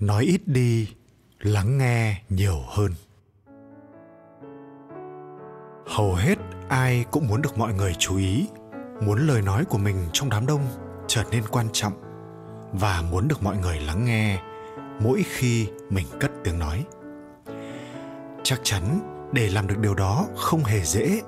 [0.00, 0.88] nói ít đi,
[1.40, 2.92] lắng nghe nhiều hơn.
[5.86, 6.38] Hầu hết
[6.68, 8.48] ai cũng muốn được mọi người chú ý,
[9.00, 10.60] muốn lời nói của mình trong đám đông
[11.06, 11.92] trở nên quan trọng
[12.72, 14.42] và muốn được mọi người lắng nghe
[15.00, 16.84] mỗi khi mình cất tiếng nói.
[18.42, 19.00] Chắc chắn
[19.32, 21.20] để làm được điều đó không hề dễ,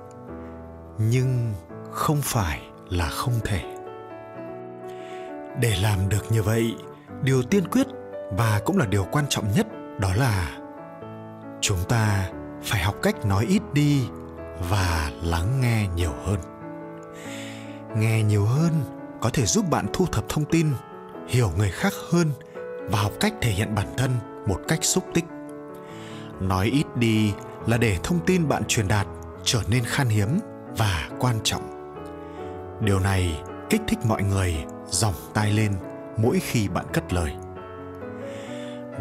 [0.98, 1.54] nhưng
[1.90, 3.62] không phải là không thể.
[5.60, 6.74] Để làm được như vậy,
[7.22, 7.86] điều tiên quyết
[8.30, 9.66] và cũng là điều quan trọng nhất,
[9.98, 10.58] đó là
[11.60, 12.28] chúng ta
[12.62, 14.08] phải học cách nói ít đi
[14.70, 16.38] và lắng nghe nhiều hơn.
[17.96, 18.72] Nghe nhiều hơn
[19.20, 20.66] có thể giúp bạn thu thập thông tin,
[21.28, 22.30] hiểu người khác hơn
[22.90, 24.10] và học cách thể hiện bản thân
[24.46, 25.24] một cách xúc tích.
[26.40, 27.32] Nói ít đi
[27.66, 29.06] là để thông tin bạn truyền đạt
[29.44, 30.38] trở nên khan hiếm
[30.76, 31.94] và quan trọng.
[32.80, 34.56] Điều này kích thích mọi người
[34.86, 35.72] dòng tai lên
[36.16, 37.32] mỗi khi bạn cất lời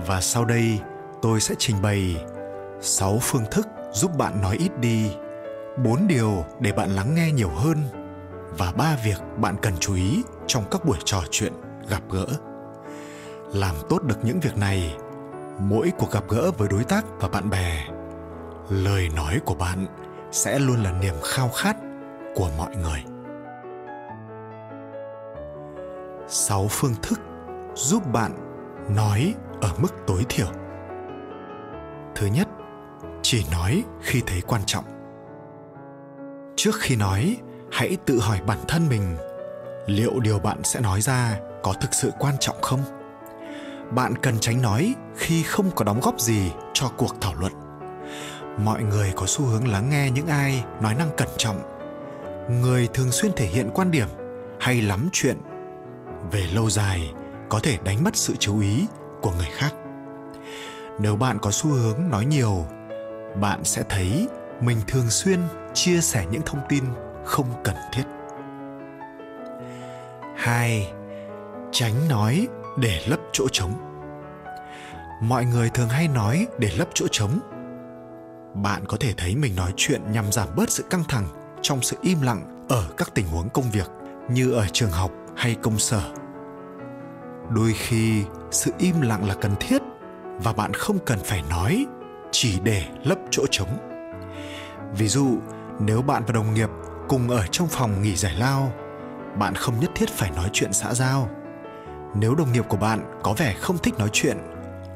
[0.06, 0.80] và sau đây
[1.22, 2.26] tôi sẽ trình bày
[2.82, 5.12] 6 phương thức giúp bạn nói ít đi,
[5.84, 7.78] 4 điều để bạn lắng nghe nhiều hơn
[8.58, 11.54] và ba việc bạn cần chú ý trong các buổi trò chuyện,
[11.90, 12.26] gặp gỡ.
[13.54, 14.98] Làm tốt được những việc này,
[15.60, 17.86] mỗi cuộc gặp gỡ với đối tác và bạn bè,
[18.70, 19.86] lời nói của bạn
[20.32, 21.78] sẽ luôn là niềm khao khát
[22.36, 23.04] của mọi người.
[26.28, 27.20] 6 phương thức
[27.76, 28.32] giúp bạn
[28.96, 30.48] nói ở mức tối thiểu.
[32.16, 32.48] Thứ nhất,
[33.22, 34.86] chỉ nói khi thấy quan trọng.
[36.56, 37.38] Trước khi nói,
[37.72, 39.18] hãy tự hỏi bản thân mình,
[39.88, 42.80] liệu điều bạn sẽ nói ra có thực sự quan trọng không?
[43.92, 47.54] Bạn cần tránh nói khi không có đóng góp gì cho cuộc thảo luận.
[48.64, 51.62] Mọi người có xu hướng lắng nghe những ai nói năng cẩn trọng.
[52.62, 54.08] Người thường xuyên thể hiện quan điểm
[54.60, 55.38] hay lắm chuyện
[56.32, 57.14] về lâu dài
[57.50, 58.88] có thể đánh mất sự chú ý
[59.28, 59.74] của người khác.
[61.00, 62.66] Nếu bạn có xu hướng nói nhiều,
[63.42, 64.28] bạn sẽ thấy
[64.62, 65.40] mình thường xuyên
[65.74, 66.84] chia sẻ những thông tin
[67.26, 68.04] không cần thiết.
[70.38, 70.94] Hai,
[71.72, 72.48] tránh nói
[72.78, 73.74] để lấp chỗ trống.
[75.22, 77.40] Mọi người thường hay nói để lấp chỗ trống.
[78.54, 81.28] Bạn có thể thấy mình nói chuyện nhằm giảm bớt sự căng thẳng
[81.62, 83.90] trong sự im lặng ở các tình huống công việc,
[84.30, 86.02] như ở trường học hay công sở
[87.50, 89.82] đôi khi, sự im lặng là cần thiết
[90.38, 91.86] và bạn không cần phải nói,
[92.32, 93.78] chỉ để lấp chỗ trống.
[94.98, 95.38] Ví dụ,
[95.80, 96.70] nếu bạn và đồng nghiệp
[97.08, 98.74] cùng ở trong phòng nghỉ giải lao,
[99.40, 101.30] bạn không nhất thiết phải nói chuyện xã giao.
[102.16, 104.38] Nếu đồng nghiệp của bạn có vẻ không thích nói chuyện,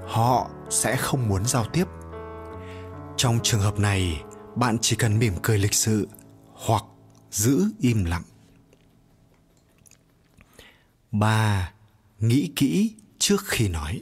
[0.07, 1.85] họ sẽ không muốn giao tiếp.
[3.17, 4.23] Trong trường hợp này,
[4.56, 6.07] bạn chỉ cần mỉm cười lịch sự
[6.53, 6.84] hoặc
[7.31, 8.23] giữ im lặng.
[11.11, 11.72] 3
[12.21, 14.01] nghĩ kỹ trước khi nói.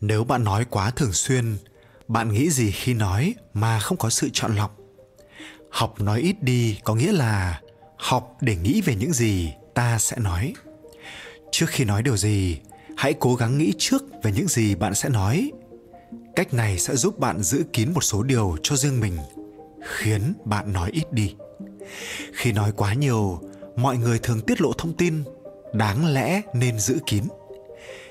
[0.00, 1.56] Nếu bạn nói quá thường xuyên,
[2.08, 4.78] bạn nghĩ gì khi nói mà không có sự chọn lọc?
[5.70, 7.60] Học nói ít đi có nghĩa là
[7.96, 10.54] học để nghĩ về những gì ta sẽ nói.
[11.52, 12.58] Trước khi nói điều gì,
[12.96, 15.52] hãy cố gắng nghĩ trước về những gì bạn sẽ nói.
[16.36, 19.16] Cách này sẽ giúp bạn giữ kín một số điều cho riêng mình,
[19.82, 21.34] khiến bạn nói ít đi.
[22.32, 23.40] Khi nói quá nhiều,
[23.76, 25.24] mọi người thường tiết lộ thông tin
[25.74, 27.24] đáng lẽ nên giữ kín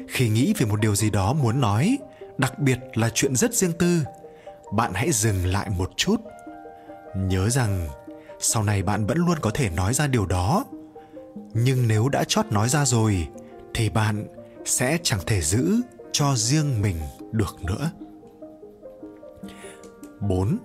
[0.07, 1.97] khi nghĩ về một điều gì đó muốn nói,
[2.37, 4.03] đặc biệt là chuyện rất riêng tư,
[4.71, 6.15] bạn hãy dừng lại một chút
[7.15, 7.87] nhớ rằng,
[8.39, 10.65] sau này bạn vẫn luôn có thể nói ra điều đó
[11.53, 13.27] nhưng nếu đã chót nói ra rồi,
[13.73, 14.27] thì bạn
[14.65, 15.81] sẽ chẳng thể giữ
[16.11, 16.95] cho riêng mình
[17.31, 17.91] được nữa
[20.19, 20.57] 4.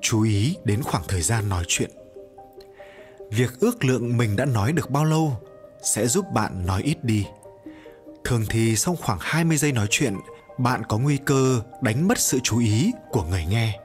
[0.00, 1.90] Chú ý đến khoảng thời gian nói chuyện.
[3.30, 5.36] Việc ước lượng mình đã nói được bao lâu
[5.82, 7.26] sẽ giúp bạn nói ít đi.
[8.24, 10.16] Thường thì sau khoảng 20 giây nói chuyện,
[10.58, 13.78] bạn có nguy cơ đánh mất sự chú ý của người nghe.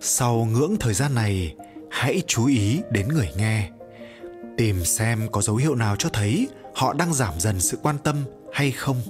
[0.00, 1.54] Sau ngưỡng thời gian này,
[1.90, 3.70] hãy chú ý đến người nghe.
[4.56, 8.24] Tìm xem có dấu hiệu nào cho thấy họ đang giảm dần sự quan tâm
[8.52, 9.02] hay không.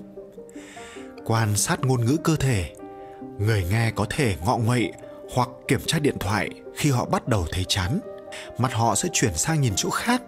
[1.25, 2.75] Quan sát ngôn ngữ cơ thể.
[3.38, 4.93] Người nghe có thể ngọ nguậy
[5.34, 8.00] hoặc kiểm tra điện thoại khi họ bắt đầu thấy chán.
[8.58, 10.22] Mặt họ sẽ chuyển sang nhìn chỗ khác.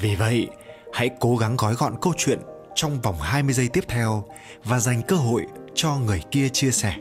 [0.00, 0.48] Vì vậy,
[0.96, 2.38] hãy cố gắng gói gọn câu chuyện
[2.74, 4.24] trong vòng 20 giây tiếp theo
[4.64, 6.94] và dành cơ hội cho người kia chia sẻ.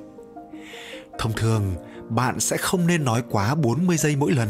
[1.20, 1.76] Thông thường,
[2.10, 4.50] bạn sẽ không nên nói quá 40 giây mỗi lần.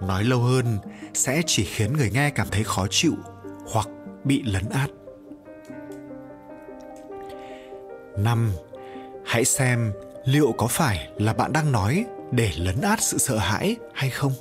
[0.00, 0.78] Nói lâu hơn
[1.14, 3.14] sẽ chỉ khiến người nghe cảm thấy khó chịu
[3.72, 3.88] hoặc
[4.24, 4.90] bị lấn át.
[8.18, 8.52] 5.
[9.24, 9.92] Hãy xem
[10.24, 14.32] liệu có phải là bạn đang nói để lấn át sự sợ hãi hay không.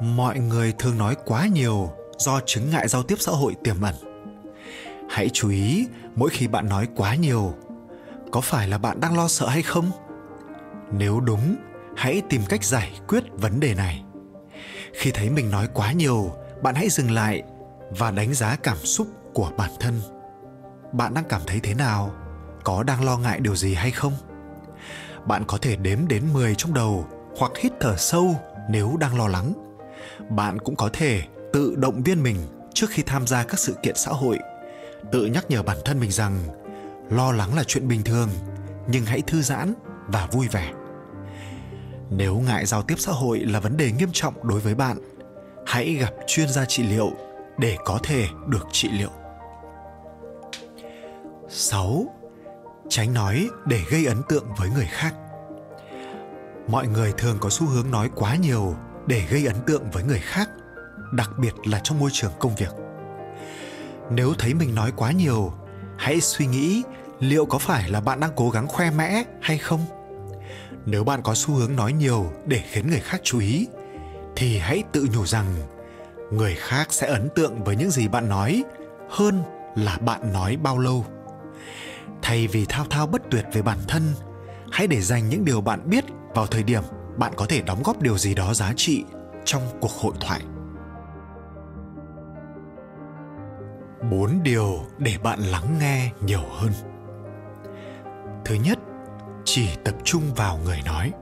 [0.00, 3.94] Mọi người thường nói quá nhiều do chứng ngại giao tiếp xã hội tiềm ẩn.
[5.10, 7.54] Hãy chú ý, mỗi khi bạn nói quá nhiều,
[8.32, 9.90] có phải là bạn đang lo sợ hay không?
[10.92, 11.56] Nếu đúng,
[11.96, 14.04] hãy tìm cách giải quyết vấn đề này.
[14.92, 16.32] Khi thấy mình nói quá nhiều,
[16.62, 17.42] bạn hãy dừng lại
[17.90, 20.00] và đánh giá cảm xúc của bản thân.
[20.92, 22.14] Bạn đang cảm thấy thế nào?
[22.64, 24.12] Có đang lo ngại điều gì hay không?
[25.26, 27.06] Bạn có thể đếm đến 10 trong đầu
[27.38, 28.34] hoặc hít thở sâu
[28.70, 29.52] nếu đang lo lắng.
[30.28, 32.36] Bạn cũng có thể tự động viên mình
[32.74, 34.38] trước khi tham gia các sự kiện xã hội
[35.12, 36.38] tự nhắc nhở bản thân mình rằng
[37.10, 38.28] lo lắng là chuyện bình thường
[38.86, 39.74] nhưng hãy thư giãn
[40.06, 40.72] và vui vẻ
[42.10, 44.98] nếu ngại giao tiếp xã hội là vấn đề nghiêm trọng đối với bạn
[45.66, 47.10] hãy gặp chuyên gia trị liệu
[47.58, 49.10] để có thể được trị liệu
[51.50, 52.04] 6.
[52.88, 55.14] Tránh nói để gây ấn tượng với người khác.
[56.68, 58.74] Mọi người thường có xu hướng nói quá nhiều
[59.06, 60.48] để gây ấn tượng với người khác,
[61.12, 62.70] đặc biệt là trong môi trường công việc.
[64.10, 65.52] Nếu thấy mình nói quá nhiều,
[65.98, 66.82] hãy suy nghĩ
[67.20, 69.80] liệu có phải là bạn đang cố gắng khoe mẽ hay không?
[70.86, 73.68] Nếu bạn có xu hướng nói nhiều để khiến người khác chú ý,
[74.36, 75.46] thì hãy tự nhủ rằng
[76.30, 78.64] người khác sẽ ấn tượng với những gì bạn nói
[79.10, 79.42] hơn
[79.76, 81.06] là bạn nói bao lâu
[82.22, 84.02] thay vì thao thao bất tuyệt về bản thân
[84.72, 86.04] hãy để dành những điều bạn biết
[86.34, 86.82] vào thời điểm
[87.16, 89.04] bạn có thể đóng góp điều gì đó giá trị
[89.44, 90.40] trong cuộc hội thoại
[94.10, 96.72] bốn điều để bạn lắng nghe nhiều hơn.
[98.44, 98.78] Thứ nhất,
[99.44, 101.12] chỉ tập trung vào người nói.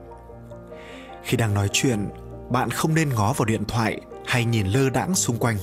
[1.22, 2.08] Khi đang nói chuyện,
[2.50, 5.56] bạn không nên ngó vào điện thoại hay nhìn lơ đãng xung quanh.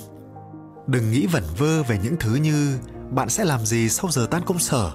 [0.88, 2.80] Đừng nghĩ vẩn vơ về những thứ như
[3.10, 4.92] bạn sẽ làm gì sau giờ tan công sở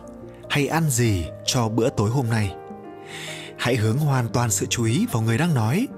[0.51, 2.55] hay ăn gì cho bữa tối hôm nay.
[3.59, 5.89] Hãy hướng hoàn toàn sự chú ý vào người đang nói.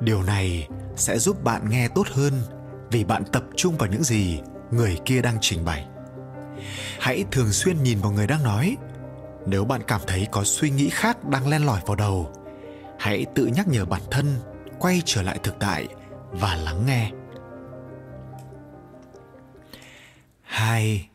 [0.00, 2.32] Điều này sẽ giúp bạn nghe tốt hơn
[2.90, 4.40] vì bạn tập trung vào những gì
[4.70, 5.86] người kia đang trình bày
[7.00, 8.76] hãy thường xuyên nhìn vào người đang nói
[9.46, 12.32] nếu bạn cảm thấy có suy nghĩ khác đang len lỏi vào đầu
[12.98, 14.36] hãy tự nhắc nhở bản thân
[14.78, 15.88] quay trở lại thực tại
[16.30, 17.10] và lắng nghe.
[20.42, 21.08] Hai,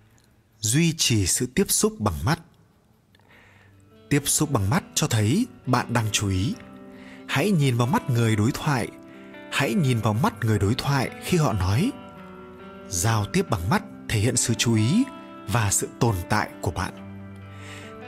[0.59, 2.39] Duy trì sự tiếp xúc bằng mắt.
[4.09, 6.56] Tiếp xúc bằng mắt cho thấy bạn đang chú ý.
[7.27, 8.88] Hãy nhìn vào mắt người đối thoại.
[9.51, 11.92] Hãy nhìn vào mắt người đối thoại khi họ nói.
[12.91, 15.03] Giao tiếp bằng mắt, thể hiện sự chú ý
[15.47, 16.93] và sự tồn tại của bạn.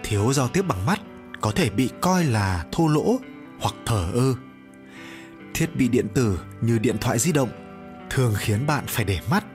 [0.03, 0.99] Thiếu giao tiếp bằng mắt
[1.41, 3.17] có thể bị coi là thô lỗ
[3.59, 4.33] hoặc thờ ơ.
[5.53, 7.49] Thiết bị điện tử như điện thoại di động
[8.09, 9.45] thường khiến bạn phải để mắt,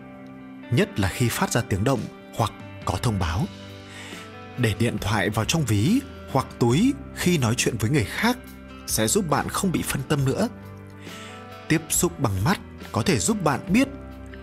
[0.72, 2.00] nhất là khi phát ra tiếng động
[2.36, 2.52] hoặc
[2.84, 3.44] có thông báo.
[4.58, 6.00] Để điện thoại vào trong ví
[6.32, 8.38] hoặc túi khi nói chuyện với người khác
[8.86, 10.48] sẽ giúp bạn không bị phân tâm nữa.
[11.68, 12.60] Tiếp xúc bằng mắt
[12.92, 13.88] có thể giúp bạn biết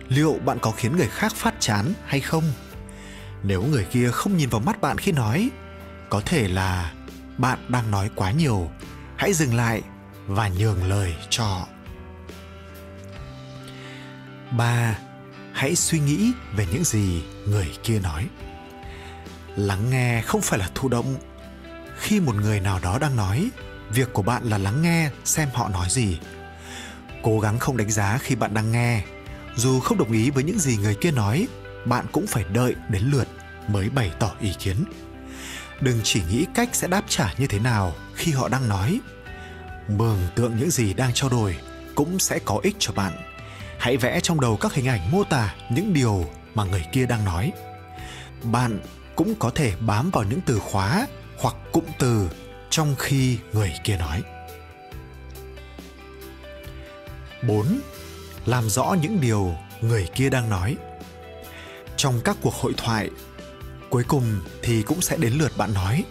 [0.08, 2.44] liệu bạn có khiến người khác phát chán hay không
[3.42, 5.50] nếu người kia không nhìn vào mắt bạn khi nói
[6.10, 6.92] có thể là
[7.38, 8.70] bạn đang nói quá nhiều
[9.16, 9.82] hãy dừng lại
[10.26, 11.66] và nhường lời cho họ.
[14.50, 14.98] 3.
[15.52, 18.28] Hãy suy nghĩ về những gì người kia nói.
[19.56, 21.16] Lắng nghe không phải là thụ động.
[21.96, 23.50] Khi một người nào đó đang nói,
[23.90, 26.18] việc của bạn là lắng nghe xem họ nói gì.
[27.22, 29.02] Cố gắng không đánh giá khi bạn đang nghe.
[29.56, 31.48] Dù không đồng ý với những gì người kia nói,
[31.84, 33.28] bạn cũng phải đợi đến lượt
[33.68, 34.84] mới bày tỏ ý kiến.
[35.80, 39.00] Đừng chỉ nghĩ cách sẽ đáp trả như thế nào khi họ đang nói
[39.88, 41.56] mường tượng những gì đang trao đổi
[41.94, 43.12] cũng sẽ có ích cho bạn
[43.78, 47.24] hãy vẽ trong đầu các hình ảnh mô tả những điều mà người kia đang
[47.24, 47.52] nói
[48.42, 48.80] bạn
[49.16, 51.06] cũng có thể bám vào những từ khóa
[51.38, 52.30] hoặc cụm từ
[52.70, 54.22] trong khi người kia nói
[57.48, 57.80] 4.
[58.46, 60.76] Làm rõ những điều người kia đang nói.
[61.96, 63.10] Trong các cuộc hội thoại,
[63.90, 66.04] cuối cùng thì cũng sẽ đến lượt bạn nói.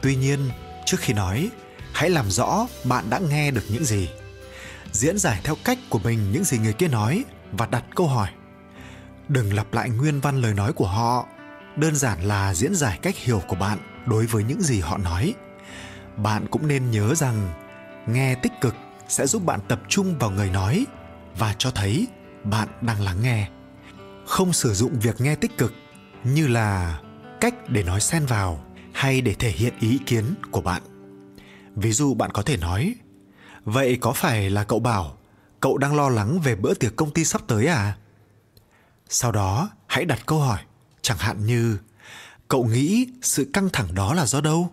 [0.00, 0.50] Tuy nhiên,
[0.86, 1.50] trước khi nói,
[1.92, 4.08] hãy làm rõ bạn đã nghe được những gì
[4.92, 8.28] diễn giải theo cách của mình những gì người kia nói và đặt câu hỏi
[9.28, 11.26] đừng lặp lại nguyên văn lời nói của họ
[11.76, 15.34] đơn giản là diễn giải cách hiểu của bạn đối với những gì họ nói
[16.16, 17.52] bạn cũng nên nhớ rằng
[18.06, 18.74] nghe tích cực
[19.08, 20.86] sẽ giúp bạn tập trung vào người nói
[21.38, 22.06] và cho thấy
[22.44, 23.48] bạn đang lắng nghe.
[24.26, 25.72] Không sử dụng việc nghe tích cực
[26.24, 27.00] như là
[27.40, 30.82] cách để nói xen vào hay để thể hiện ý kiến của bạn.
[31.76, 32.94] Ví dụ bạn có thể nói,
[33.64, 35.18] vậy có phải là cậu bảo
[35.64, 37.96] cậu đang lo lắng về bữa tiệc công ty sắp tới à?
[39.08, 40.58] Sau đó, hãy đặt câu hỏi,
[41.02, 41.78] chẳng hạn như,
[42.48, 44.70] cậu nghĩ sự căng thẳng đó là do đâu?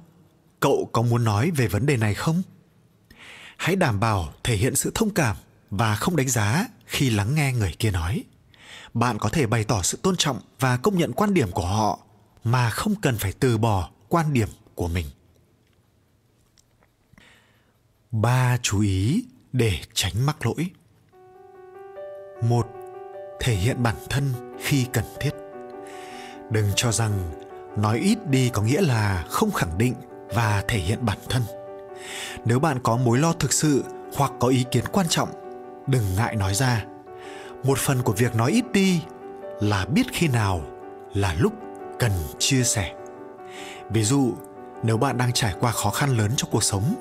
[0.59, 2.41] Cậu có muốn nói về vấn đề này không?
[3.57, 5.35] Hãy đảm bảo thể hiện sự thông cảm
[5.71, 8.23] và không đánh giá khi lắng nghe người kia nói.
[8.93, 11.99] Bạn có thể bày tỏ sự tôn trọng và công nhận quan điểm của họ,
[12.43, 15.05] mà không cần phải từ bỏ quan điểm của mình.
[18.11, 20.69] Ba chú ý để tránh mắc lỗi.
[22.43, 22.67] Một,
[23.39, 25.31] thể hiện bản thân khi cần thiết.
[26.49, 27.31] Đừng cho rằng
[27.77, 29.93] nói ít đi có nghĩa là không khẳng định
[30.33, 31.43] và thể hiện bản thân.
[32.45, 33.83] Nếu bạn có mối lo thực sự
[34.15, 35.29] hoặc có ý kiến quan trọng
[35.87, 36.85] đừng ngại nói ra.
[37.63, 39.01] Một phần của việc nói ít đi
[39.59, 40.61] là biết khi nào
[41.13, 41.53] là lúc
[41.99, 42.93] cần chia sẻ.
[43.89, 44.33] Ví dụ,
[44.83, 46.95] nếu bạn đang trải qua khó khăn lớn trong cuộc sống,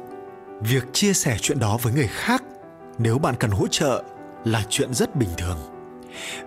[0.60, 2.42] việc chia sẻ chuyện đó với người khác
[2.98, 4.04] nếu bạn cần hỗ trợ
[4.44, 5.58] là chuyện rất bình thường.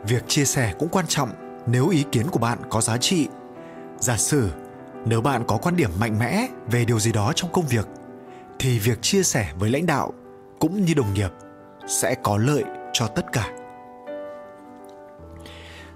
[0.03, 1.29] Việc chia sẻ cũng quan trọng
[1.65, 3.27] nếu ý kiến của bạn có giá trị.
[3.99, 4.51] Giả sử
[5.05, 7.87] nếu bạn có quan điểm mạnh mẽ về điều gì đó trong công việc,
[8.59, 10.13] thì việc chia sẻ với lãnh đạo
[10.59, 11.29] cũng như đồng nghiệp
[11.87, 12.63] sẽ có lợi
[12.93, 13.49] cho tất cả.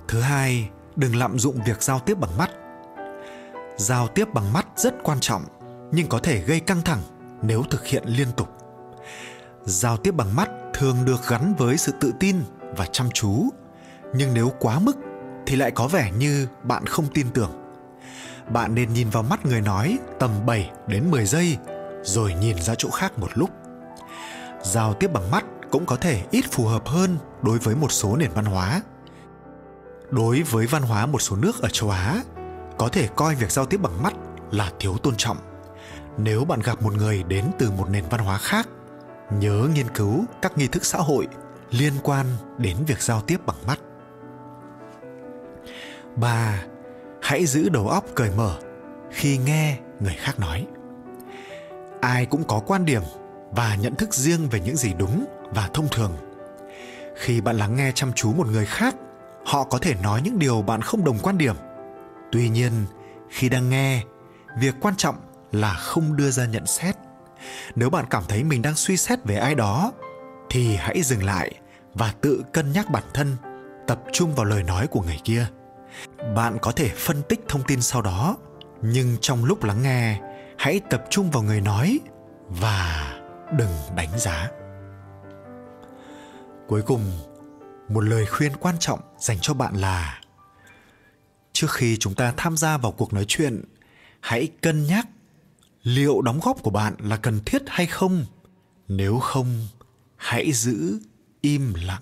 [0.08, 2.50] Thứ hai, đừng lạm dụng việc giao tiếp bằng mắt.
[3.78, 5.44] Giao tiếp bằng mắt rất quan trọng,
[5.92, 7.02] nhưng có thể gây căng thẳng
[7.42, 8.50] nếu thực hiện liên tục.
[9.64, 12.36] Giao tiếp bằng mắt thường được gắn với sự tự tin
[12.78, 13.50] và chăm chú,
[14.14, 14.98] nhưng nếu quá mức
[15.46, 17.52] thì lại có vẻ như bạn không tin tưởng.
[18.50, 21.58] Bạn nên nhìn vào mắt người nói tầm 7 đến 10 giây,
[22.04, 23.50] rồi nhìn ra chỗ khác một lúc.
[24.64, 28.16] Giao tiếp bằng mắt cũng có thể ít phù hợp hơn đối với một số
[28.16, 28.82] nền văn hóa.
[30.10, 32.24] Đối với văn hóa một số nước ở châu Á,
[32.78, 34.14] có thể coi việc giao tiếp bằng mắt
[34.52, 35.38] là thiếu tôn trọng.
[36.18, 38.70] Nếu bạn gặp một người đến từ một nền văn hóa khác,
[39.40, 41.28] nhớ nghiên cứu các nghi thức xã hội
[41.72, 42.26] liên quan
[42.58, 43.80] đến việc giao tiếp bằng mắt.
[46.16, 46.64] 3.
[47.22, 48.60] Hãy giữ đầu óc cởi mở
[49.12, 50.68] khi nghe người khác nói
[52.02, 53.02] ai cũng có quan điểm
[53.52, 56.12] và nhận thức riêng về những gì đúng và thông thường.
[57.16, 58.96] Khi bạn lắng nghe chăm chú một người khác,
[59.46, 61.56] họ có thể nói những điều bạn không đồng quan điểm.
[62.32, 62.72] Tuy nhiên,
[63.30, 64.04] khi đang nghe,
[64.60, 65.16] việc quan trọng
[65.52, 66.96] là không đưa ra nhận xét.
[67.76, 69.92] Nếu bạn cảm thấy mình đang suy xét về ai đó,
[70.50, 71.52] thì hãy dừng lại
[71.94, 73.38] và tự cân nhắc bản thân,
[73.88, 75.48] tập trung vào lời nói của người kia.
[76.36, 78.38] Bạn có thể phân tích thông tin sau đó,
[78.82, 80.20] nhưng trong lúc lắng nghe,
[80.58, 82.00] hãy tập trung vào người nói
[82.50, 83.14] và
[83.58, 84.50] đừng đánh giá
[86.68, 87.04] cuối cùng,
[87.90, 90.22] một lời khuyên quan trọng dành cho bạn là,
[91.54, 93.64] trước khi chúng ta tham gia vào cuộc nói chuyện,
[94.20, 95.08] hãy cân nhắc
[95.84, 98.26] liệu đóng góp của bạn là cần thiết hay không.
[98.88, 99.68] Nếu không,
[100.16, 101.00] hãy giữ
[101.42, 102.02] im lặng.